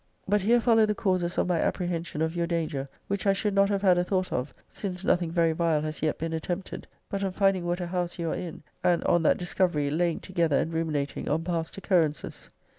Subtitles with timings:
[0.27, 3.69] But here follow the causes of my apprehension of your danger; which I should not
[3.69, 7.23] have had a thought >>> of (since nothing very vile has yet been attempted) but
[7.23, 10.73] on finding what a house you are in, and, on that discovery, laying together and
[10.73, 12.49] ruminating on past occurrences.